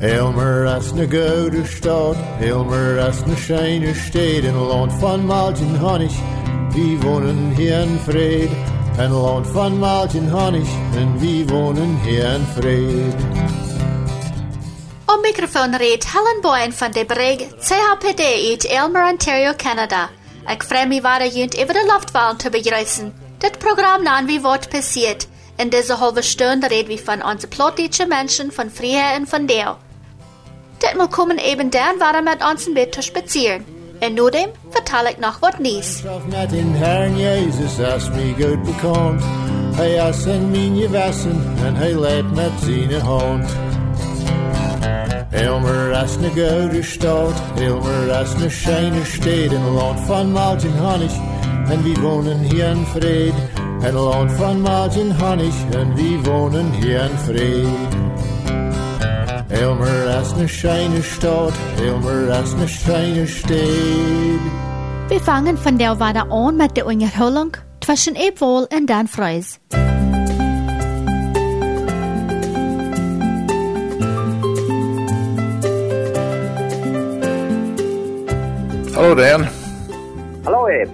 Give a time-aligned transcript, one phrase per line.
[0.00, 6.12] Elmer as na gouden stad, Elmer as na scheine steed, in land van Maltin Honnig,
[6.74, 8.50] wie wohnen hier in Fried.
[8.98, 13.14] Een land van Maltin Honnig, en wie wohnen hier in Fried.
[15.06, 20.10] Op microfoon reed Helen Boyen van de Brig, CHPD uit Elmer, Ontario, Canada.
[20.46, 23.12] Ik vreem me waar junt over de luchtwalen te begrüßen.
[23.38, 25.26] Dit programma naam wie wordt passiert.
[25.56, 29.84] In deze halve stunde reden we van onze plottische mensen, van Vrijheid en van Deel.
[30.78, 33.64] Dit moet komen eben dan waar met ons een beetje spazieren.
[33.98, 36.02] En nu dem vertel ik nog wat nieuws.
[36.28, 39.22] Met in Herrn Jezus as me goed bekend.
[39.74, 43.50] Hij as en mijn wessen en hij leidt met zijn hand.
[45.30, 51.12] Elmer as na gouden stad, Elmer as na scheine steed, in land van Martin Honnig,
[51.68, 53.34] en wie wohnen hier in Fried.
[53.82, 57.66] In land van Martin Honnig, en wie wohnen hier in Fried.
[59.50, 64.40] Elmer as na scheine stad, Elmer as na scheine steed.
[65.08, 69.60] Wir fangen von der Wada an mit der Unterhaltung zwischen Ebwohl und Dan Freus.
[78.96, 79.48] Hallo Dan.
[80.44, 80.90] Hallo Ed.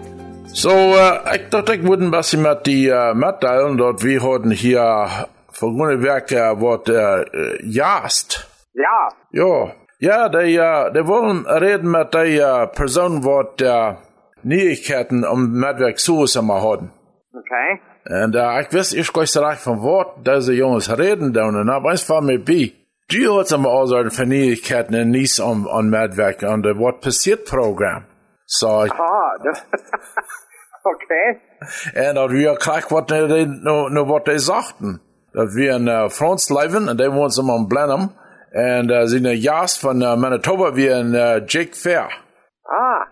[0.49, 4.51] So, äh, ich dachte, ich würde ein bisschen mit die äh, mitteilen, dort wir heute
[4.51, 8.49] hier vergrüne Werke, was äh, jast.
[8.75, 13.23] Ja, Ja, ja, die, äh, die wollen reden mit der äh, Person,
[13.59, 13.95] die äh,
[14.43, 16.93] Neuigkeiten um Medwerk zusammen haben.
[17.33, 17.81] okay.
[18.05, 21.91] Und äh, ich weiß, ich weiß recht von Wort, diese Jungs reden da und aber
[21.91, 22.73] eins von mir bei.
[23.09, 27.45] Du hast immer also für Neuigkeiten in Nies um, um Medwerk und äh, was passiert
[27.45, 28.05] Programm.
[28.47, 29.65] So, ich, Ah, das,
[30.83, 31.41] okay.
[31.95, 35.01] En dat we krijgen wat de, nou, nou wat die sagten.
[35.33, 38.13] Dat we in uh, Frans leven en die wonen ze in Blenheim.
[38.51, 42.21] En uh, zijn een jaast van uh, Manitoba wie een uh, Jake Fair.
[42.63, 43.07] Ah,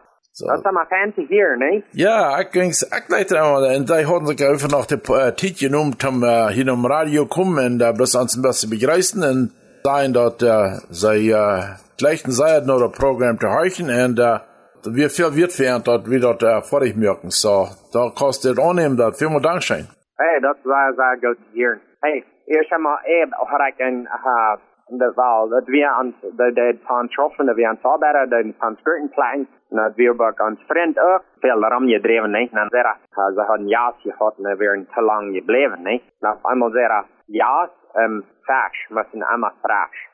[0.47, 1.85] dat is maar fancy hier, nee?
[1.91, 3.67] Ja, ik ging, ik weet het allemaal.
[3.67, 7.27] En die hadden zich even nog de uh, tijd genomen om uh, hier om radio
[7.27, 9.23] komen en uh, bloß ons een beetje begrijpen.
[9.23, 13.89] En zijn dat uh, zij uh, gleichen zij nog het programma te huichen.
[13.89, 14.39] En uh,
[14.83, 17.31] wie viel wird während dat wir dort uh, vorig merken.
[17.31, 19.17] So, da kostet het aannemen dat.
[19.17, 19.89] Vielen Dank schön.
[20.15, 21.81] Hey, dat was uh, goed te hier.
[22.01, 24.55] Hey, eerst eenmaal Ed had ik een, uh,
[24.87, 28.55] de wel, dat we aan de, de van troffen, dat we aan het arbeiden, de
[28.59, 32.51] van skirtenplein, en dat we ook ons vriend ook veel ram gedreven, nee?
[32.53, 36.03] En zeggen, uh, ze hadden jaas gehad en we waren te lang gebleven, nee?
[36.21, 40.09] En op eenmaal zeggen, jaas, um, fash, müssen einmal frasch.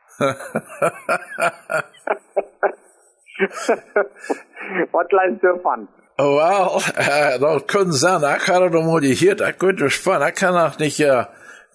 [4.91, 5.89] Wat lijkt zo van?
[6.17, 8.35] Wel, uh, dat kan zijn.
[8.35, 9.41] Ik had het om gehoord.
[9.41, 10.27] Ik weet het van.
[10.27, 11.25] Ik kan nog niet uh,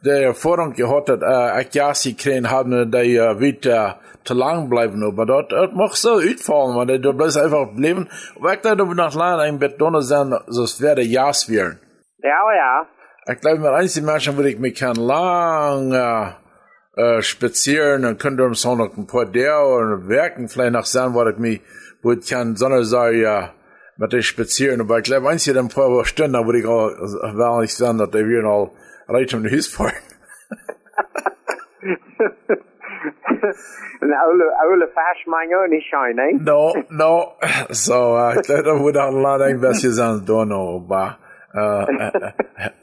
[0.01, 0.33] de
[0.75, 3.91] gehad dat uh, ik jas gekregen hadden die uh, wit uh,
[4.21, 5.13] te lang blijven.
[5.15, 8.07] Maar dat, dat mag zo uitvallen, maar dat blijft einfach ik
[8.41, 11.79] dacht dat we nog langer een beetje donner zijn, zoals het weer jas weer.
[12.15, 12.87] Ja, ja.
[13.23, 16.27] Ik glaube, met einzige Menschen, wo ich mich kann lang uh,
[16.95, 21.33] uh, spazieren und könnte am Sonntag ein paar der oder werken, vielleicht noch sagen, was
[21.33, 21.61] ich mich,
[22.01, 23.53] wo ich kann, sondern sagen, ja,
[23.97, 24.81] mit den spazieren.
[24.81, 28.41] Aber ich glaube, einzige ein paar Stunden, wo ich auch, will nicht sagen, dass wir
[28.41, 28.71] noch
[29.11, 29.93] recht um die Haus fahren.
[33.99, 36.31] Een oude, oude fash mijn ook niet zijn, hè?
[36.43, 37.33] No, no.
[37.69, 41.17] So, uh, ich glaube, da würde auch leider ein bisschen sagen, da noch, aber,
[41.53, 41.85] uh,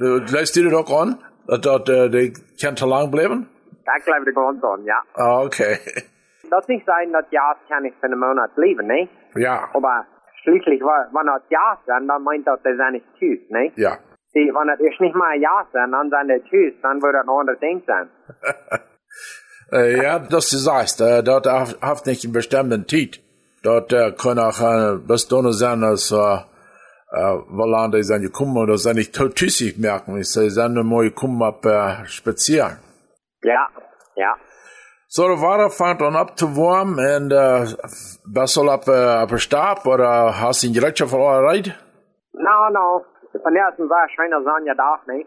[0.01, 1.19] uh, lässt du das auch an?
[1.47, 3.49] Dass, dass uh, die kann zu lang bleiben?
[3.85, 5.03] Dat blijft er gewoon zo, ja.
[5.15, 5.79] Ah, okay.
[6.51, 9.09] Dat niet zijn dat ja, kan ik van een maand leven, nee?
[9.35, 10.07] Ja, Aber
[10.43, 13.71] schließlich, wa- wenn das ja sind, dann meint das, das ist nicht tschüss, ne?
[13.75, 13.99] ja.
[14.35, 17.27] Die, wenn das ist nicht mal ja sind, dann sind das tschüss, dann würde das
[17.27, 18.09] ein anderes Ding sein.
[19.71, 23.21] Äh, ja, das du sagst, äh, dort haf- haft nicht einen bestimmten Tit.
[23.63, 26.41] Dort äh, kann auch äh, das Donner sein, als äh, äh,
[27.11, 30.17] weil die sind gekommen oder sind nicht tüssig merken.
[30.17, 32.79] Ich sage, sind nur mal gekommen ab äh, spazieren.
[33.43, 33.69] Ja,
[34.17, 34.35] ja.
[35.09, 37.67] So, da war er fand dann ab zu warm und äh,
[38.25, 41.75] was soll ab, äh, ab Stab oder hast du ihn direkt schon verloren?
[42.33, 43.05] No, no.
[43.05, 45.27] Van eerst was schijnen zijn je dag, nee?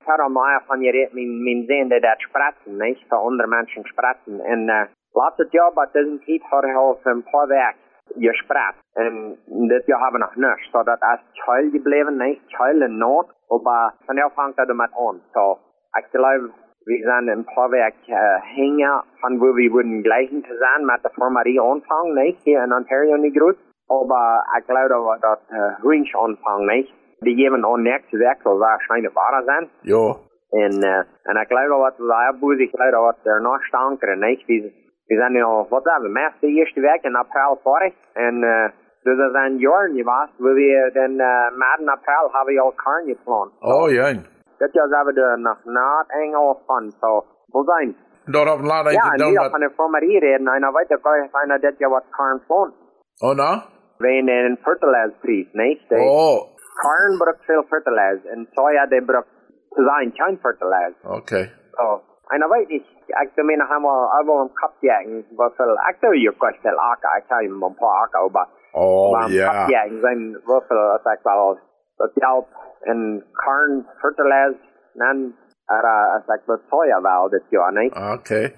[0.00, 3.04] Ik had al maar van je reed mijn, mijn zin dat spratzen, nee?
[3.08, 4.40] Voor andere mensen spratzen.
[4.40, 7.74] En uh, laatste jaar, bij deze tijd, had ik al een paar weken
[8.18, 8.74] gesprat.
[8.92, 10.70] En dit jaar hebben we nog niks.
[10.70, 12.40] So dat is child gebleven, nee?
[12.46, 13.26] Child en nood.
[13.62, 15.20] Maar van jou vangt dat met aan.
[15.32, 15.58] So,
[15.92, 16.50] ik geloof,
[16.84, 21.02] we zijn een paar weken uh, hingen van waar we worden gleichen te zijn met
[21.02, 22.38] de formarie aanvang, nee?
[22.42, 23.56] Hier in Ontario niet groot.
[23.90, 26.94] Aber ich glaube, das äh, ruhig anfangen, nicht?
[27.22, 29.68] Die geben auch nächstes Werk, soll wahrscheinlich wahrer sein.
[29.82, 30.16] Jo,
[30.52, 34.46] Und, äh, und ich glaube, was da ist, ich glaube, was der noch stärker, nicht?
[34.48, 34.72] Wie,
[35.06, 37.94] we zijn nu al, wat hebben meest de eerste week in april vorig.
[38.14, 38.68] En uh,
[39.02, 42.72] dus dat zijn jaren, je was, we dan uh, maart en april hebben we al
[42.72, 43.52] karn geplant.
[43.60, 44.06] Oh, ja.
[44.58, 47.96] Dit jaar zijn we er nog not engel van, zo, we zijn.
[48.24, 50.72] Daar hebben we later Ja, gedaan en die dat- van de formerie reden, en dan
[50.72, 52.74] weet ik ook, dit jaar wat karn plant.
[53.24, 53.60] Oh, nou?
[53.98, 55.80] Wij een fertilizerprijs, niet?
[55.88, 59.28] De Oh, Karn brukt veel fertilizer, en soja, die brukt
[59.74, 60.94] te zijn geen fertilizer.
[61.18, 61.52] okay.
[61.76, 65.54] So, en dan weet ik, ik doe mij nog helemaal, ik wil hem kapjagen, wat
[65.56, 69.10] veel, ik doe hier kwijt veel akker, ik zou hem een paar akker, maar, Oh,
[69.12, 69.52] maar ja.
[69.52, 71.58] kapjagen zijn wat veel, dat ik wel,
[71.96, 72.48] dat helpt,
[72.80, 74.56] en karn fertilizer,
[74.92, 75.34] dan,
[75.66, 77.92] er, uh, ik wat soja wel dit jaar, niet?
[77.94, 78.54] Okay.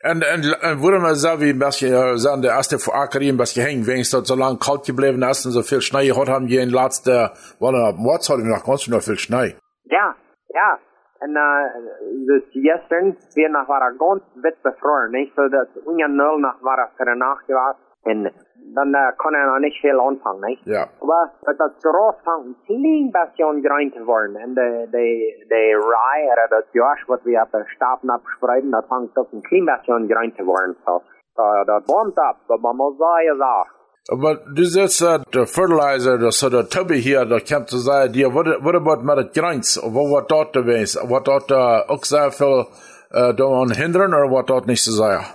[0.00, 3.62] En, en, en waarom zou we een beetje zijn de eerste voor Akkerie een beetje
[3.62, 6.58] hängen, wegen dat so lang kalt gebleven ist und so viel Schnee gehabt haben, die
[6.58, 9.56] in letzter, wann ab März hatten wir noch ganz noch viel Schnee.
[9.82, 10.16] Ja,
[10.46, 10.78] ja.
[11.18, 15.32] En uh, dus gisteren weer nog waren ganz wit bevroren, niet?
[15.34, 17.87] Zodat ungefähr nul nog waren voor de nacht geweest.
[18.02, 18.32] En
[18.74, 20.60] dan uh, kon er nog niet veel aanvangen, niet?
[20.64, 20.88] Ja.
[21.00, 24.36] Aber dat dat groß van een klein beetje ongerein te worden.
[24.36, 25.04] En de, de,
[25.48, 25.62] de
[25.92, 29.80] rye, oder dat jas wat we op de stapel abspreiden, dat hangt ook een klein
[29.86, 30.76] ongerein te worden.
[30.84, 31.02] So,
[31.34, 33.76] so dat warmt op, dat man moet zeggen, zo.
[34.10, 38.12] Aber du sagst, uh, der Fertilizer, das so der Tubbe hier, da kommt zu sagen,
[38.14, 39.78] dir, what, what about mit der Grenz?
[39.82, 41.10] Wo wat dort gewesen?
[41.10, 42.66] Wat dort uh, auch sehr viel
[43.12, 45.26] uh, daran hindern, oder wat dort nicht zu sagen?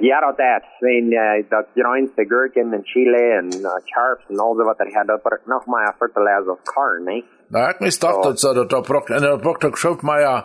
[0.00, 0.62] Ja, dat dat.
[0.78, 4.94] Wenn uh, dat grijns, de gurken en chile en uh, charps en al wat er
[4.94, 7.24] had, dat wordt nog maar fertilizer als karn, niet?
[7.48, 10.44] Na, ik mis dacht, dat ze dat braucht, en dat braucht ook schuld, maar ja,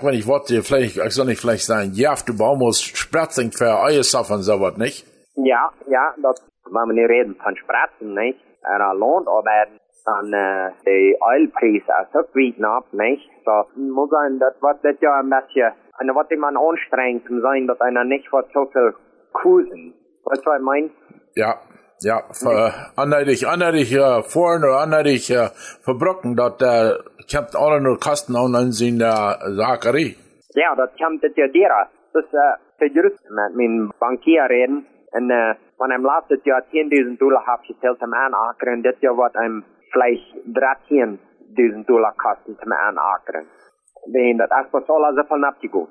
[0.00, 4.30] niet wat, je vielleicht, ik zal niet vielleicht sagen, ja, du baumst spritzing für Eiersaft
[4.30, 5.04] und so was, nicht?
[5.34, 8.36] Ja, ja, dat, wenn we nu reden van spratzen, niet?
[8.60, 9.68] En aan loonarbeid,
[10.08, 13.20] dan uh, de oilprijs is ook weten op, niet?
[13.44, 17.66] So, moet zijn dat wat dit jaar een beetje, en wat man anstrengt, om zijn
[17.66, 18.92] dat einer niet wat zoveel
[19.32, 19.94] koezen.
[20.22, 20.90] Wat zou je meinen?
[21.32, 21.56] Ja,
[21.98, 25.48] ja, für, anleidig, anleidig, uh, vorn oder anleidig, uh,
[25.86, 26.90] verbrocken, dat, uh,
[27.32, 30.16] kommt alle nur Kosten an in zijn, uh, Sakerie.
[30.48, 31.88] Ja, dat komt dit jaar dira.
[32.12, 32.40] Dus, uh,
[32.76, 34.86] verjuist met mijn bankier reden.
[35.10, 38.82] En, uh, van hem laatste jaar 10.000 dollar heb gesteld om aanakeren.
[38.82, 43.46] Dit jaar wordt hem vielleicht 13.000 dollar kosten om aanakeren.
[44.12, 45.88] Den, dat is pas alles zoveel abgegaan.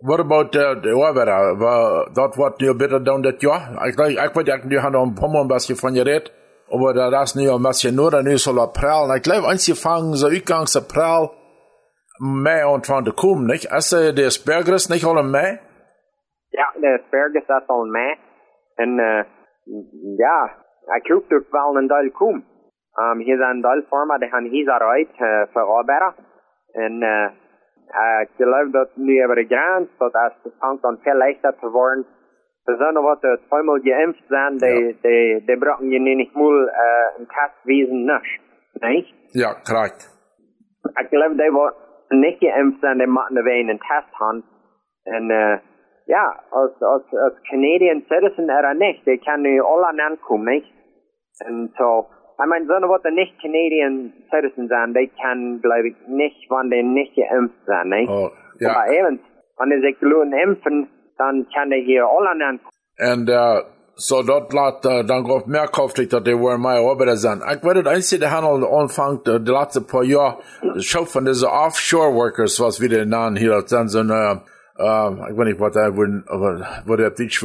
[0.00, 1.58] What about uh, de Arbeiter?
[1.58, 3.86] War, dat wat nu bitter dan dit jaar?
[3.86, 6.32] Ik, ik, ik weet, ik nu had een paar Mal ein bisschen von geredet,
[6.70, 9.02] aber da das nu ein bisschen nur, dann ist so April.
[9.02, 11.30] Und ich glaube, angefangen, so Übergangs April,
[12.20, 13.72] Mai und von der kommen, nicht?
[13.72, 15.60] Ist äh, der Aspergers nicht alle Mai?
[16.50, 18.18] Ja, de asperges is al mee.
[18.74, 19.22] En, uh,
[20.16, 20.38] ja,
[20.96, 22.44] ik hoop ook wel een deel kom.
[23.00, 26.14] Um, hier zijn deel firma, die gaan hier eruit uh, voor arbeiden.
[26.72, 27.30] En, uh,
[28.20, 31.70] ik geloof dat nu over de grens, dat als het hangt dan veel leichter te
[31.70, 32.06] worden.
[32.64, 37.18] Er nog wat uh, tweemaal geimpft zijn, die, die, die brauchen je niet meer uh,
[37.18, 38.40] een testwezen niet.
[38.72, 39.14] Nee?
[39.30, 40.16] Ja, korrekt.
[40.94, 41.74] Ik geloof die wat
[42.08, 44.44] niet geimpft zijn, die moeten er weer een test hebben.
[45.02, 45.58] En uh,
[46.04, 49.04] ja, als, als, als Canadian citizen er niet.
[49.04, 50.66] Die kan nu alle aankomen, niet?
[51.36, 52.06] En zo,
[52.38, 56.82] ik mijn, zo'n wat er niet Canadian citizen zijn, die kan, geloof ik, niet, wanneer
[56.82, 58.08] die niet geimpft zijn, niet?
[58.08, 58.72] Oh, ja.
[58.72, 59.20] Maar even,
[59.54, 62.76] wanneer ze gewoon impfen, dan kan die hier alle aankomen.
[63.12, 63.60] Und uh,
[63.94, 67.42] so dort lat uh, dann gof mehr kauftig, dat die waren mehr Arbeiter sind.
[67.42, 70.38] Ich weiß, das einzige, der Handel anfängt, uh, die letzten paar Jahre,
[70.74, 74.42] das Schau von diese Offshore Workers, was wir den nennen hier, das sind so eine,
[74.78, 77.42] uh, ich weiß nicht, was da würden, aber, wo der Deutsch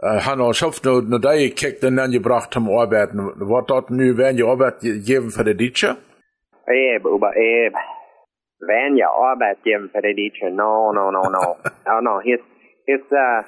[0.00, 3.32] für sein, aber, uh, Handel schafft nur, nur da gekickt und dann gebracht zum Arbeiten.
[3.36, 5.96] Was dort nu werden die Arbeit gegeben für die Deutsche?
[6.66, 7.74] Eb, uber eb.
[8.60, 11.56] Wenn je Arbeit geben für die Deutsche, no, no, no, no.
[11.86, 12.44] no, no, hier ist,
[12.86, 13.42] hier ist, uh,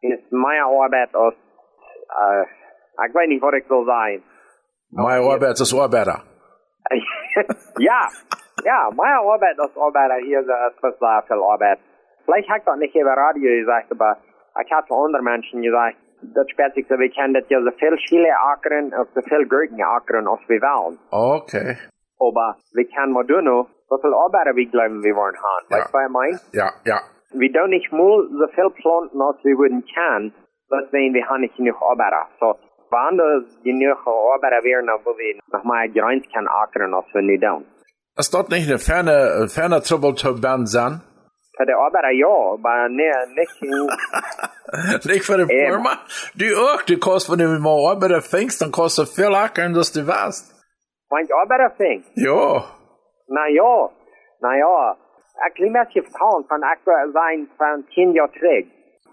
[0.00, 2.44] ist meine Arbeit aus, uh,
[3.06, 4.22] ich weiß nicht, was ich soll sagen.
[4.90, 6.22] Meine Arbeit ist Arbeiter.
[7.78, 8.08] ja,
[8.64, 11.78] ja, meine Arbeit als Arbeiter hier ist etwas sehr viel Arbeit.
[12.24, 14.16] Vielleicht hat das nicht über Radio gesagt, aber
[14.62, 15.96] ich habe zu anderen Menschen gesagt,
[16.34, 20.26] das spätestens, wir kennen das ja so viel Chile ackern, und so viel Gurken ackern,
[20.28, 20.98] als wir wollen.
[21.10, 21.76] Okay.
[22.18, 25.66] Aber wir können mal tun, so viel Arbeiter wir glauben, wir wollen haben.
[25.68, 25.76] Ja.
[25.78, 26.40] Weißt du, was ich meine?
[26.52, 27.00] Ja, ja.
[27.34, 30.32] Wir tun nicht mal so viel planten, als wir würden können,
[30.70, 32.28] deswegen wir haben nicht genug Arbeiter.
[32.40, 32.54] So,
[32.90, 37.22] wann das genug Arbeiter wären, dann wo wir noch mal Grenz können ackern, als wir
[37.22, 37.66] nicht tun.
[38.16, 41.02] Ist dort nicht eine ferne, ferne Trouble zu Band sein?
[41.56, 43.70] Für die Arbeiter ja, aber ne, nicht in,
[45.12, 45.66] Nicht für die Eben.
[45.70, 45.98] Firma.
[46.34, 50.06] Du auch, du kannst, wenn du mal Arbeiter fängst, dann kostet viel Ackern, dass du
[50.06, 50.52] weißt.
[51.10, 52.02] wenn ich Arbeiter fing.
[52.16, 52.64] Ja.
[53.28, 53.88] Na ja,
[54.40, 54.96] na ja.
[55.52, 58.66] Ich will mir vertrauen von aktuell sein von 10 Jahren zurück.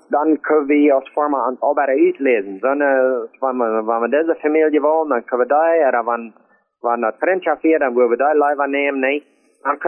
[0.10, 2.60] dann können wir als Firma ans Arbeit uitlesen.
[2.60, 6.34] Dann, äh, wenn wir, wenn wir diese Familie wollen, dann können wir da, oder wenn,
[6.82, 9.22] wenn das Freundschaft wird, dann wollen wir da Leute nehmen, ne?
[9.64, 9.80] Dann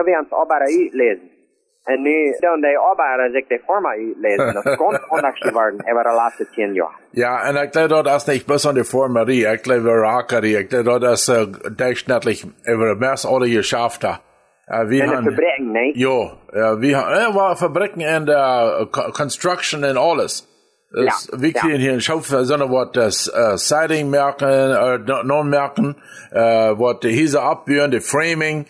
[1.84, 4.54] En nu doen die arbeiders zich de Firma uitlezen.
[4.54, 6.98] Dat ganz anders geworden over de laatste tien jaar.
[7.10, 10.68] Ja, en ik glaube, dat is niet bloß an die Formerie, ik glaube, Rockerie, ik
[10.68, 11.42] glaube, dat is uh,
[11.76, 14.20] durchschnittlich über mehr oder geschafft hat.
[14.68, 15.92] Uh, wir En de haben, fabrieken, ne?
[15.94, 20.48] jo, ja, wir haben, ja, wir Fabriken und Co- Construction und alles.
[20.90, 21.60] Das, Ja, wir ja.
[21.60, 25.96] kriegen hier in Schaufel, sondern was das uh, Siding merken, uh, non merken,
[26.32, 28.64] uh, was die Hiese abführen, die Framing,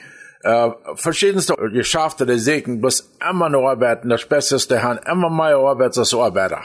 [0.44, 5.96] uh, verschiedenste Geschäfte, die Segen, bloß immer noch arbeiten, das Beste haben immer mehr Arbeit
[5.98, 6.62] als Arbeiter.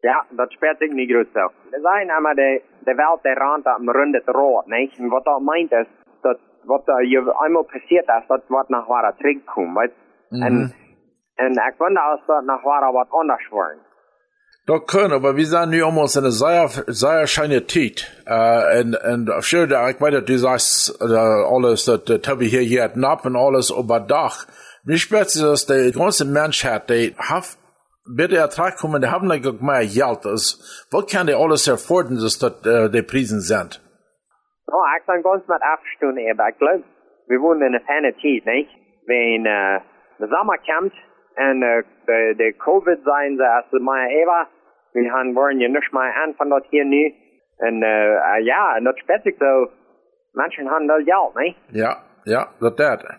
[0.00, 1.50] Ja, dat speelt ik niet goed zo.
[1.70, 4.90] Er zijn allemaal de, de welt der rand dat een runde rood, ne?
[4.96, 5.86] En wat dat meint is,
[6.20, 9.92] dat wat je eenmaal passiert is, dat wat naar waar terugkomt, weet
[10.28, 10.72] En,
[11.34, 13.87] en ik wonder als dat naar waar wat anders wordt.
[14.68, 18.04] Da können, aber wir sind nu almost in einer sehr, sehr scheine Zeit.
[18.26, 21.14] Äh, und, und schön, ich weiß, du sagst, äh,
[21.54, 24.44] alles, das habe ich hier jetzt ab und alles über Dach.
[24.84, 27.56] Wie spät ist das, die ganze Menschheit, die hat,
[28.14, 30.26] bitte Ertrag kommen, die haben nicht mehr Geld.
[30.26, 33.80] Das, was kann die alles erfordern, dass das, äh, die Prisen sind?
[34.66, 36.46] Oh, ik ben ganz met afgestoten hebben.
[36.46, 36.82] Ik geloof,
[37.26, 38.68] we wonen in een fijne tijd, niet?
[39.06, 39.80] Wenn uh,
[40.18, 40.92] de zomer komt
[41.34, 44.08] en uh, de, de COVID zijn ze als de maar
[44.92, 47.14] we gaan worden je aan van dat hier nu.
[47.56, 49.70] En uh, uh, ja, en dat speelt zich zo.
[50.32, 51.56] Mensen hebben dat geld, niet?
[51.66, 53.18] Ja, ja, dat dat.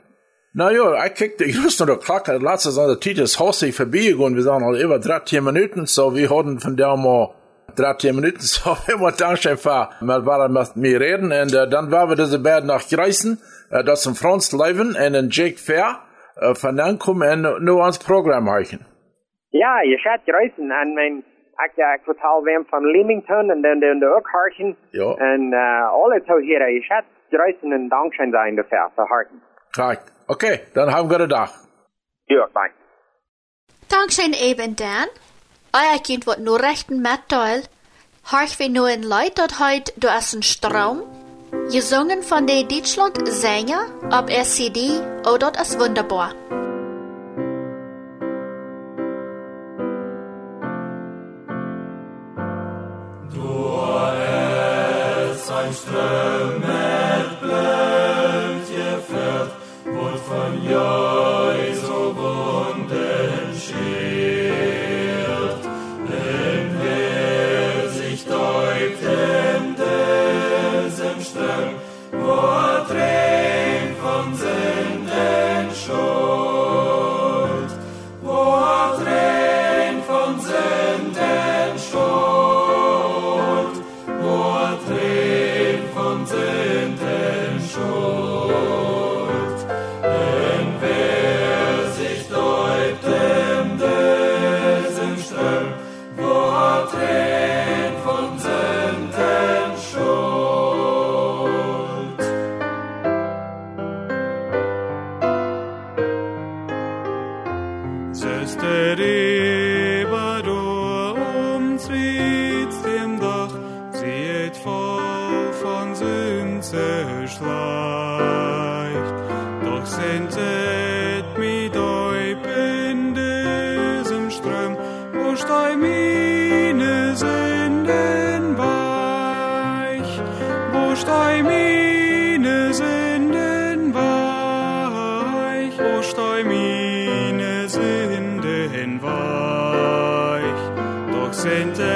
[0.51, 3.63] Nou ja, ich kickte, ich wusste noch der Klacke, letztes Jahr der Titel ist Haus
[3.63, 7.35] vorbeigegangen, wir sind halt über 13 Minuten, so wir hatten von der mal
[7.75, 12.09] 13 Minuten, so wir Dankeschön für, wir waren mit mir reden, und äh, dann waren
[12.09, 13.38] wir diese beiden nach Greißen,
[13.69, 15.99] äh, das sind Franz Leuven und ein Jake Fair,
[16.35, 18.85] äh, von dann kommen und nur ans Programm heichen.
[19.51, 21.23] Ja, je gaat reizen en mijn,
[21.65, 24.77] ik, uh, ik vertel wem van Leamington en dan de, de ook harten.
[24.89, 25.13] Ja.
[25.13, 29.41] En uh, alle zo hier, je gaat reizen en dankzij zijn de ver, te harten.
[29.69, 31.51] Kijk, okay, dann haben wir den Tag.
[32.25, 32.71] Ja, bye.
[33.87, 35.07] Dankzij eben dan,
[35.71, 37.61] euer Kind wordt nur rechten Metteil,
[38.23, 41.03] harch wir nur in Leid dort heut du as ein Strom,
[41.69, 46.33] gesungen von der Deutschland Sänger ob SCD oder dort as wunderbar.
[55.86, 56.78] Sein
[86.25, 86.58] Johnson.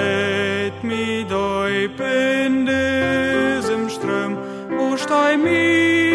[0.03, 4.37] et mi doi pendes im ström,
[4.77, 6.12] wo stei mi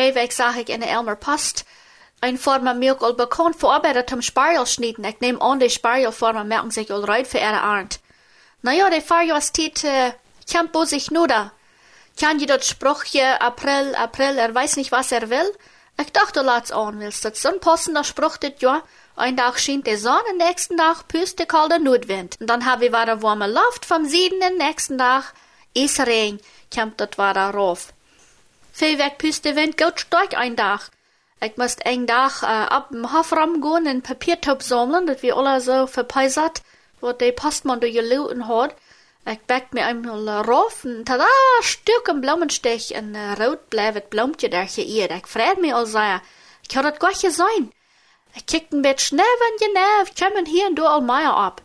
[0.00, 1.64] Vijf zag ik in de Elmer Post
[2.20, 5.04] een forma milk bekend voorbereid om spargel schnieten.
[5.04, 8.00] Ik neem aan de spargelformen merken zich al ruid voor ihre Arndt.
[8.60, 10.12] Na ja, de Fahrjahrstiet äh,
[10.44, 11.52] campo sich nur da.
[12.14, 15.56] Kann je dat Spruchje April, April, er weiß nicht, was er will?
[15.96, 17.24] Ich dachte, laat's an willst.
[17.24, 18.82] Dat so ein passender Spruch dit Jahr.
[19.16, 22.36] Ein Tag schien die Sonne, nächsten Tag püst der kalte Nordwind.
[22.40, 25.32] Und dann hab ich wieder warme Luft vom Süden, den nächsten Tag
[25.74, 26.40] is Regen,
[26.74, 27.92] kommt dat wieder rauf.
[28.80, 30.90] Der Wind gut stark ein Tag.
[31.42, 35.60] Ich müsst ein Tag äh, ab dem Hofraum gehen und Papiertop sammeln, dat wir alle
[35.60, 36.62] so verpeisert,
[37.02, 38.74] wo der Postmann durch geluten hat.
[39.26, 41.26] Ich back mir einmal rauf und tada,
[41.60, 45.12] Stück im Blumenstich und uh, rot bleibt Blumtje der geëerd.
[45.14, 46.22] Ich freut mich al sehr.
[46.66, 47.70] Ich had dat gotje sein.
[48.34, 51.60] Ich kickte ein bisschen Schnee, wenn je nerv, kommen hier und da all Meier ab.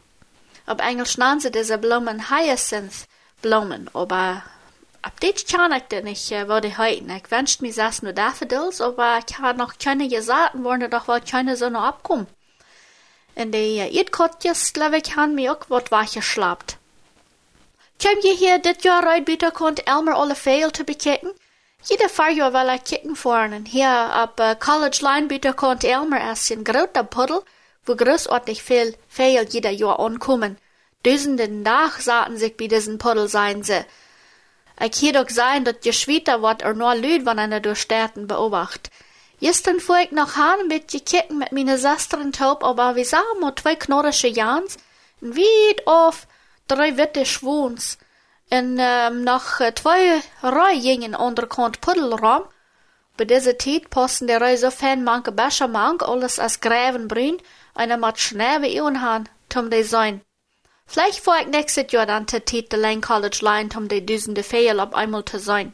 [0.66, 3.08] Auf Englisch nennen diese Blumen Hyacinth
[3.42, 4.44] Blumen, aber
[5.06, 7.10] ab dit kann ich denn nicht, äh, wo die heuten.
[7.12, 11.22] Ich wünscht mir das nur Daffodils, aber ich habe noch keine gesagt worden, doch wohl
[11.22, 12.28] keine so noch abkommen.
[13.36, 16.78] In die uh, Eidkotjes, glaube ich, haben mir auch was wachgeschlappt.
[18.02, 21.32] Kom je hier dit jaar uit bieten kont Elmer alle veel te bekijken?
[21.84, 23.62] Jede Fahrjahr will er kicken vorne.
[23.66, 27.44] Hier op uh, College Line bieten kont Elmer als een grote puddel,
[27.86, 30.58] wo großartig viel veel jeder Jahr ankommen.
[31.04, 33.86] Duizenden Tag zaten sich bei diesen Puddel sein sie.
[34.80, 38.90] Ich hier doch sein, dat je schweter wat er wann einer durch Städten beobacht.
[39.40, 43.40] Gestern fuhr ich noch han ein bisschen kicken mit meine Schwestern taub, aber wir sahen
[43.40, 44.78] mal zwei knorrische Jans,
[45.22, 46.28] weit auf,
[46.68, 47.98] drei witte schwoens.
[48.50, 52.44] En um, nach uh, twee rij gingen onderkant puddelram.
[53.18, 57.42] Bei dieser Zeit posten der Rei so fan manke Becher mank, alles als Grävenbrün,
[57.74, 60.22] einer mat Schnäbe ihren han, tum de sein.
[60.88, 64.44] Vielleicht vor ich nächstes Jahr dann te Tit de Lane College Line, tum de düsende
[64.44, 65.74] Fehl ab einmal zu sein.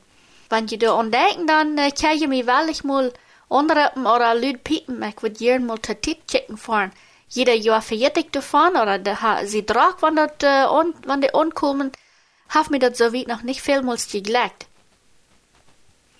[0.50, 3.13] Wenn je da ontdecken, dann äh, kann je mi wellig mal
[3.50, 6.91] onreppen oder lüd piepen, ich würd jern mal te Tit kicken fahren
[7.32, 11.91] jeder Jahr verjettigt davon oder de, sie drag, wann dat, äh, on, wann de onkommen,
[12.50, 14.67] haf mir dat so wie noch nicht vielmals gelegt.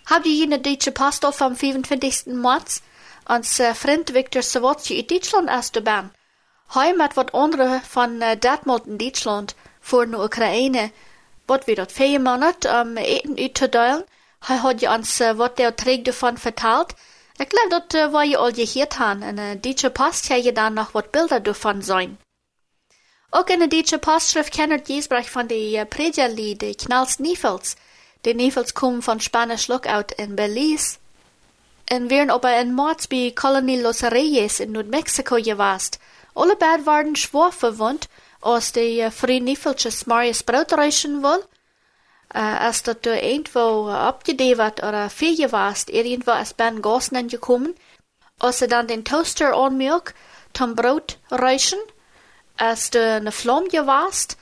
[0.06, 2.28] Habt ihr jene deutsche Pastor vom 25.
[2.28, 2.82] März
[3.26, 5.76] ans äh, Freund Viktor Sawotski in Deutschland erst
[6.98, 10.92] mit wat andere von äh, Detmold in Deutschland vor der Ukraine,
[11.48, 14.04] wat wir dort vier Monate um, eten uittedelen.
[14.40, 16.96] Hij hat ja ans äh, wat der trägt davon vertelt,
[17.38, 19.22] ik geloof dat uh, wat je al gehoord hebt.
[19.22, 22.20] En uh, deze past heb je dan nog wat beelden daarvan zijn.
[23.30, 27.76] Ook in de deze pastschrift kennert Jesbrach van de uh, de Knals Niefels.
[28.22, 30.98] De Niefels komen van Spanisch Lookout in Belize.
[31.84, 36.00] En werden op een moord bij Kolonie Los Reyes in Noord-Mexico gewaast.
[36.34, 38.08] Alle beiden waren schwor verwund,
[38.40, 41.44] als de uh, Vrij Niefeltjes Marius Broodreichen wil.
[42.34, 47.76] Uh, als dat du irgendwo abgedevert oder viel warst, irgendwo als Ben Gosnen gekommen,
[48.40, 50.14] als du dann den Toaster anmilk,
[50.54, 51.80] zum Brot reichen,
[52.56, 54.38] als du eine Flamme warst,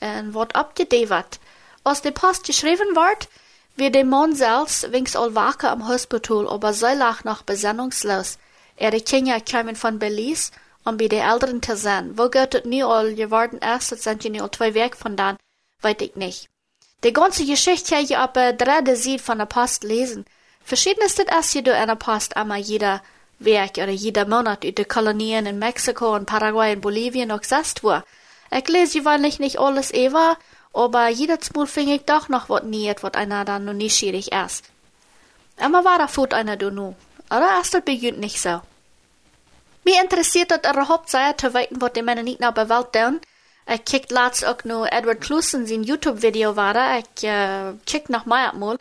[0.00, 1.38] und wat abgedevert.
[1.84, 3.28] Als die Post geschrieben ward,
[3.76, 8.38] wie der Mann selbst winks all wache am Hospital, aber sei lag noch besinnungslos.
[8.78, 10.52] Die Kinder kamen von Belize,
[10.84, 12.16] um bei Eltern zu sein.
[12.16, 15.36] Wo geht es nie all geworden ist, sind ja nie all zwei Weg von dann,
[15.80, 16.48] weiß ich nicht.
[17.04, 20.24] Die ganze Geschichte habe ich ab äh, dritte Seite von der Post lesen.
[20.64, 23.02] Verschieden ist erst jedoch in der Post einmal jeder
[23.40, 28.04] Werk oder jeder Monat über Kolonien in Mexiko und Paraguay und Bolivien noch gesagt wurde.
[28.50, 30.36] Ich lese gewöhnlich nicht alles eva,
[30.72, 34.30] aber jedes Mal fing ich doch noch wat niet, wat einer dann noch nicht schwierig
[34.32, 34.64] ist.
[35.58, 36.94] Aber war da fut einer du nu.
[37.60, 38.60] Ist das beginnt nicht so?
[39.84, 43.20] Mir interessiert das überhaupt sehr zu weiten, was die Männer nicht noch bewältigt tun.
[43.66, 46.96] Ich kick laatst ook nu Edward Clusen zijn YouTube-video waren.
[46.96, 48.76] Ik uh, check nog maar eenmaal.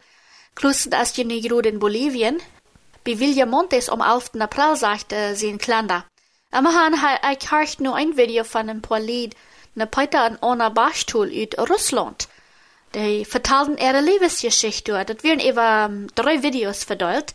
[0.53, 2.41] Clusen is je niet in Bolivien.
[3.03, 4.29] Bij Villamontes om 11.
[4.37, 6.05] april sagte uh, zijn klanda.
[6.49, 6.93] Maar han,
[7.31, 9.35] ik harcht nu een video van een paar lied.
[9.73, 12.27] Ne Peter an Ona Bachtool uit Russland.
[12.91, 15.03] Die vertelden ihre Lebensgeschichte.
[15.05, 17.33] Das werden über um, drei Videos verteilt.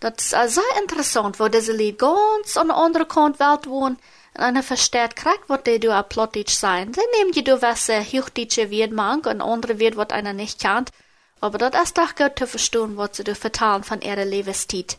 [0.00, 3.98] Das ist sehr interessant, wo diese Lied ganz an der anderen Kant Welt wohnen.
[4.32, 6.94] En einer versteht krijgt wat die du a plottig sein.
[6.94, 10.90] Sie nehmen die du was hochdeutsche wird mang und andere wird wat einer nicht kannt.
[11.40, 14.98] Aber dat ist doch gut zu verstehen, was sie du vertalen von ihrer Lebenszeit.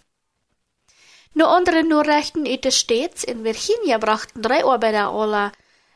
[1.33, 5.53] Nur andere nur rechten üte stets in Virginia brachten drei Arbeiter alle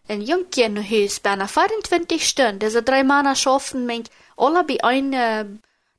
[0.08, 2.60] ein Jungchenhus beinahe 24 Stunden.
[2.60, 4.06] Diese drei Männer schaffen mich
[4.38, 5.46] alle bei ein, äh,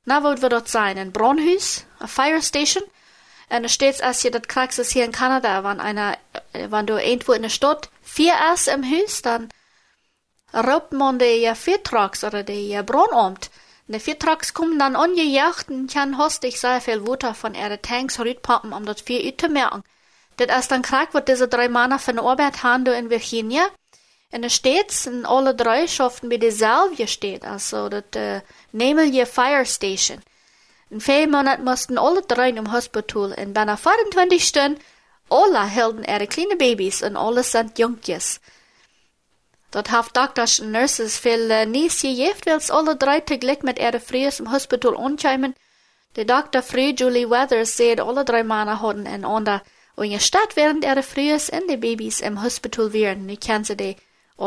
[0.05, 0.97] na, wo wird dort sein?
[0.97, 2.83] Ein Brandhus, a Fire Station,
[3.49, 6.17] und stets als je dat kriegst es hier in Kanada, wenn einer,
[6.53, 9.49] wenn du irgendwo in der Stadt vier ist im Haus, dann
[10.53, 13.49] raubt man die Viertrags oder die Braunamt.
[13.87, 18.19] De vier Trucks kommen dann angejacht und kann hostig sehr viel Wasser von ihre Tanks
[18.19, 19.83] rüberpumpen, um das vier zu merken.
[20.35, 23.65] Das erst dann krieg, wird diese drei Männer von der Arbeit haben in Virginia.
[24.29, 29.65] En er steeds in alle drei schaften bij dezelfde steht, also dat uh, Nemelje Fire
[29.65, 30.21] Station.
[30.89, 34.81] In vier Monaten mussten alle drei im Hospital en bijna 24 Stunden
[35.27, 38.39] alle hielden ihre kleine Babys en alle sind Junkjes.
[39.69, 43.99] Dat heeft dokters en nurses veel uh, niets gegeven, wils alle drei tegelijk met ihre
[43.99, 45.55] Vries im Hospital aankomen.
[46.11, 49.61] De dokter Free Julie Weathers zei alle drei Männer hadden en ander
[49.95, 53.25] in je stad während ihre Vries en de Babys im Hospital wären.
[53.25, 53.97] Nu kennen ze die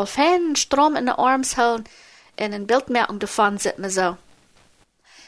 [0.06, 1.86] fijn Strom in de arms houden
[2.34, 4.16] en een beeldmerking davon zit me zo.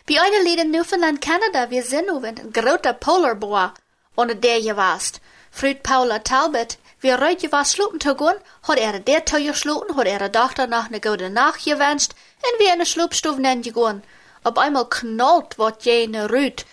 [0.05, 3.73] Bij eine Lied in Newfoundland, Canada, wir sind over een grote polarboa
[4.15, 5.21] onder der geweest.
[5.51, 10.07] Fruit Paula Talbot, wie reut gewas slopen te gaan, had er der toe gesloten, had
[10.07, 14.03] er dochter nach ne gute Nacht gewünscht, en wie eine Schlupfstuf nen gegaan.
[14.43, 16.65] Op einmal knallt wat jene Rüt.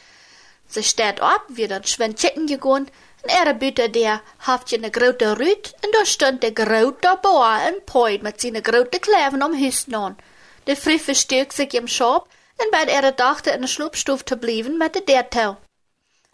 [0.68, 2.90] Sie steht ab, wie dat schwind chicken gegaan,
[3.22, 7.68] en er büte der haft je ne grote Rüt, en daar stond de grote boa
[7.68, 10.18] en poid met zijn grote kleven om huis aan.
[10.64, 12.28] De vrouw versteekt zich im schop,
[12.60, 15.60] en bij er dachte in de sloopstof te blijven met de dertouw.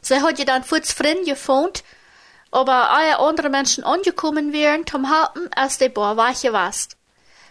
[0.01, 1.83] Zij had je dan voets vriend gevoond,
[2.49, 6.95] aber alle andere Menschen angekommen wären, zum halten, als der Boer weiche warst.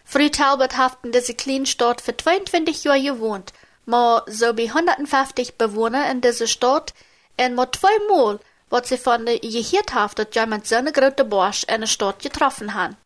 [0.04, 3.52] Frau Talbot haften diese kleine Stadt für 22 Jahre gewohnt,
[3.84, 6.92] maar so wie 150 Bewohner in dieser Stadt,
[7.36, 11.64] en maar zweimal, wat sie von der gehört haft, dass jemand so eine große Borsch
[11.64, 12.96] in der Stadt getroffen hat.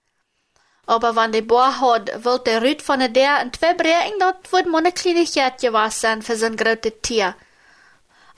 [0.88, 4.66] Aber wenn der Boer hat, wollte der Rüd von der in zwei bringen, dat wird
[4.66, 7.34] man eine Kleinigkeit gewesen sein für so ein großes Tier.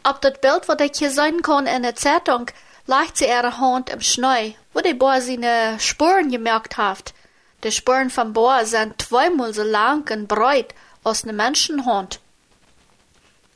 [0.02, 2.50] Ab das Bild, was ich hier sehen kann in der Zeitung,
[2.86, 7.14] leicht sie ihre Hand im Schnee, wo der Boer seine Spuren gemerkt hat.
[7.62, 12.18] Die Spuren vom Boer sind zweimal so lang und breit als eine Menschenhand.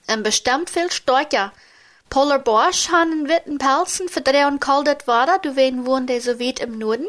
[0.06, 1.52] Und bestimmt viel stärker.
[2.10, 6.78] Polar Bosch haben witten Pelzen und kaltet Wasser, du wen wohnt der so weit im
[6.78, 7.08] Norden.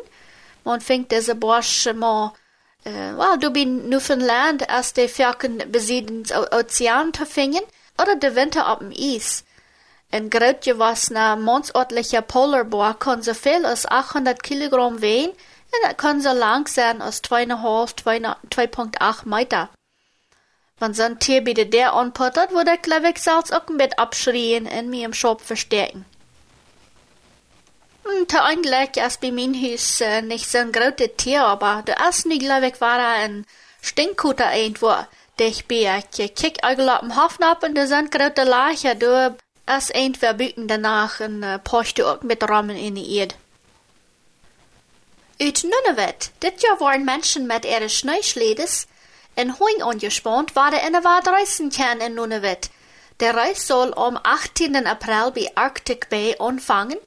[0.65, 2.33] Man fängt diese mal,
[2.83, 7.63] äh, well, du bin Newfoundland, als der Ferken besiedeln Ozean zu finden,
[8.01, 9.45] oder der Winter auf dem Eis.
[10.11, 16.31] Ein großgewachsener, mondsörtlicher Polarboa kann so viel als 800 Kilogramm wehen und er kann so
[16.31, 19.69] lang sein als 2,5, 2,8 Meter.
[20.79, 24.89] Wenn so ein Tier bitte der anputtert, wird der Klevik selbst auch bisschen abschreien und
[24.89, 26.05] mir im Shop verstärken.
[28.33, 32.81] Eigentlich ist bei mir Haus äh, nicht so ein großes Tier, aber der erste Klevik
[32.81, 33.45] war ein
[33.81, 34.93] Stinkkutter irgendwo.
[35.37, 39.35] Der ich bin, ich kick dem Hafen ab und da sind große Leichen, du
[39.65, 43.35] als entweder büten danach en uh, poste ook met rammen in de eerd.
[45.37, 48.85] Uit Nunavut, dit jaar waren mensen met ihre Schneeschledes
[49.33, 52.69] en Hoing angespannt, waren in der reisen kann in Nunavut.
[53.19, 54.85] Der Reis soll am 18.
[54.85, 56.97] April bei Arctic Bay anfangen.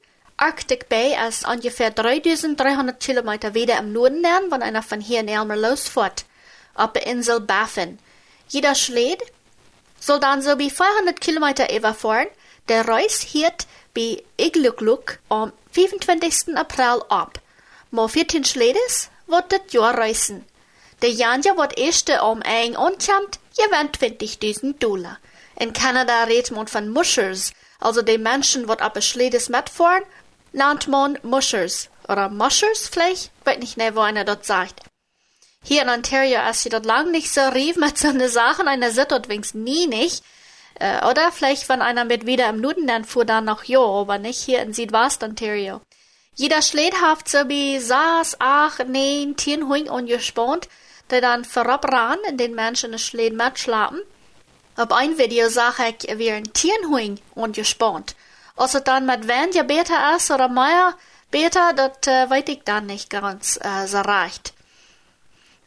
[0.41, 5.57] Arctic Bay ist ungefähr 3300 Kilometer wieder im Norden wenn einer von hier in Elmer
[5.57, 6.23] losfährt.
[6.75, 7.99] Auf der Insel Baffin.
[8.47, 9.21] Jeder Schled
[9.99, 12.29] soll dann so wie 400 Kilometer überfahren
[12.69, 16.55] der Reis hielt bei Iglukluk am 25.
[16.55, 17.41] April ab.
[17.91, 20.45] Maar 14 Schledes wird das Jahr reisen.
[21.01, 25.17] Der Janja wird erste am Eng ankommt, gewinnt 20.000 Dollar.
[25.59, 30.03] In Kanada redet man von Mushers, also die Menschen, die ab Schledes mitfahren,
[30.51, 31.89] nennt man Mushers.
[32.07, 33.31] Oder Mushers vielleicht?
[33.45, 34.81] Weiß nicht mehr, wo einer dort sagt.
[35.63, 38.91] Hier in Ontario ist sie dort lang nicht so rief mit so ne Sachen, einer
[38.91, 40.23] sieht dort wenigstens nie nicht.
[40.79, 44.17] Äh, oder vielleicht, wenn einer mit wieder im Norden dann fuhr, dann noch jo, aber
[44.17, 45.81] nicht hier in Südwest-Ontario.
[46.35, 50.69] Jeder Schlädhaft so wie saß, ach, nein, Tienhuing ungespannt,
[51.09, 54.01] der dann verabran in den Menschen in Schläd mitschlafen.
[54.77, 58.15] Auf ein Video sah ich, wie ein Tienhuing ungespannt.
[58.59, 60.93] Also dann mit wenn ja besser ist oder mehr
[61.31, 64.53] besser, das äh, weiß ich dann nicht ganz äh, so reicht.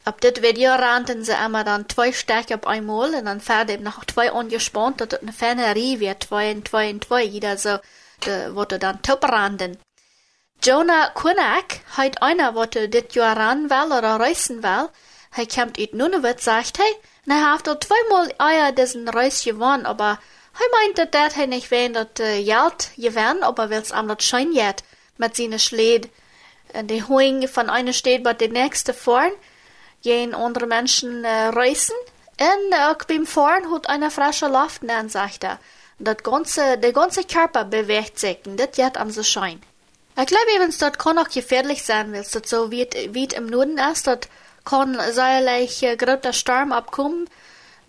[0.05, 3.85] Op dit video rannten ze immer dann zwei Stärke auf einmal und dann fährt eben
[3.85, 7.79] noch zwei angespannt, dass eine feine Rie wird, zwei und zwei und zwei, jeder so,
[8.27, 9.79] de, wurde dann top randen.
[10.63, 14.91] Jonah Quinnack, heut einer, wollte dit Jahr ran will oder reisen will,
[15.35, 19.87] er kommt ut Nunavut, sagt, hey, na, er hat dort zweimal Eier diesen Reis gewonnen,
[19.87, 20.19] aber
[20.55, 24.53] er meinte, dat er nicht wen dat äh, Geld gewonnen, aber will's am dat schein
[24.53, 24.85] jet,
[25.17, 26.11] mit seine Schläd,
[26.75, 29.33] und die Hoing von einer steht bei der nächste vorn,
[30.03, 31.95] Jen andere Menschen äh, reisen.
[32.41, 35.59] Und auch beim Fahren hat einer frische Luft nehmen, sagt er.
[35.99, 39.63] Das ganze, der ganze Körper bewegt sich und das wird am so schein.
[40.19, 43.79] Ich glaube übrigens, das kann auch gefährlich sein, weil es so wie, wie im Norden
[43.79, 44.21] ist, das
[44.65, 47.29] kann sicherlich äh, großer Sturm abkommen,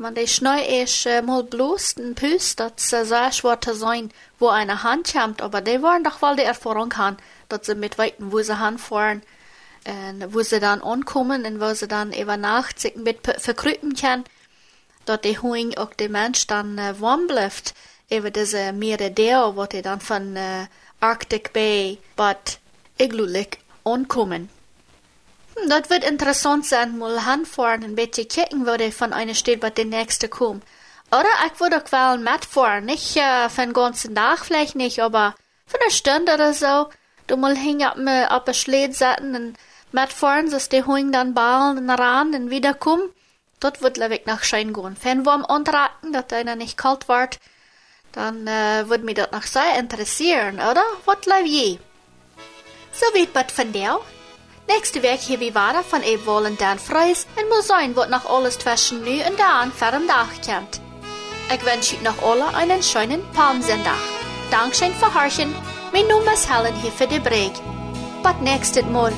[0.03, 4.11] Want die Schnee ist äh, mal bloß ein Püs, dat ze sehr schwer zu sein,
[4.37, 7.15] wo eine Hand kommt, aber die waren doch wohl die Erfahrung haben,
[7.47, 9.21] dass sie mit weiten, wo sie hinfahren,
[9.87, 14.25] und wo sie dann ankommen und wo sie dann über Nacht sich mit verkrüpen können,
[15.05, 17.73] dat die Hoing auch der Mensch dann äh, warm bleibt,
[18.09, 19.15] über diese Meere
[19.55, 20.67] wo die dann von äh,
[20.99, 22.59] Arctic Bay, but
[22.97, 24.49] iglulik ankommen.
[25.67, 29.85] Dat wird interessant sein, mal hinfahren ein bisschen kicken würde von einer Stadt, was die
[29.85, 30.63] nächste kommt.
[31.11, 35.35] Oder ich würde auch wel mitfahren, nicht äh, für den ganzen Tag vielleicht nicht, aber
[35.67, 36.89] für eine Stunde oder so.
[37.27, 39.57] Du mal hing ab mir ab ein Schlät setzen und
[39.91, 43.11] mitfahren, dass die Huing dann ballen ran und wiederkommen.
[43.59, 44.97] Dort wird Lewig nach Schein gehen.
[45.03, 47.39] Wenn wir am anraten, dass einer nicht kalt wird,
[48.11, 50.83] dann äh, würde mich das noch sehr interessieren, oder?
[51.05, 51.77] Was leib je?
[52.91, 53.99] So weit was von dir.
[54.67, 58.25] Nächste Woche hier wie weiter von eben wollen Dan Freis und muss sein, was noch
[58.25, 60.79] alles zwischen nu dann für den Tag kommt.
[61.53, 63.97] Ich wünsche euch noch alle einen schönen Palmsonntag.
[64.51, 65.53] Dankeschön für Horchen.
[65.91, 67.51] Mein Name ist Helen hier für die Breg.
[68.23, 69.11] Bis nächstes Mal.